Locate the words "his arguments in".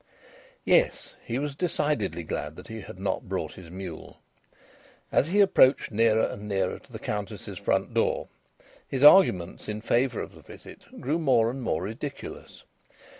8.87-9.79